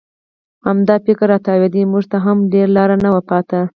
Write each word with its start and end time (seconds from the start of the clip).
همدا 0.65 0.95
فکر 1.05 1.25
را 1.31 1.37
تاوېده، 1.45 1.81
موږ 1.91 2.03
ته 2.11 2.17
هم 2.25 2.37
ډېره 2.51 2.71
لاره 2.77 2.95
نه 3.03 3.09
وه 3.13 3.21
پاتې. 3.29 3.61